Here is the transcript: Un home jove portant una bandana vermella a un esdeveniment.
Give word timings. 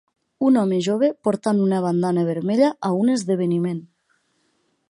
Un 0.45 0.55
home 0.61 0.79
jove 0.85 1.09
portant 1.27 1.61
una 1.67 1.83
bandana 1.85 2.25
vermella 2.31 2.73
a 2.91 2.91
un 3.05 3.15
esdeveniment. 3.19 3.83